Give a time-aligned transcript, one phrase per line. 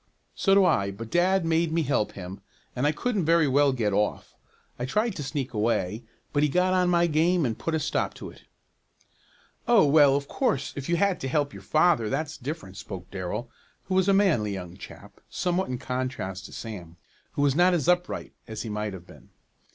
[0.33, 2.41] "So do I, but dad made me help him,
[2.75, 4.35] and I couldn't very well get off.
[4.79, 7.79] I tried to sneak away, but he got on to my game and put a
[7.79, 8.45] stop to it."
[9.67, 13.51] "Oh, well, of course if you had to help your father that's different," spoke Darrell,
[13.89, 16.97] who was a manly young chap, somewhat in contrast to Sam,
[17.33, 19.29] who was not as upright as he might have been.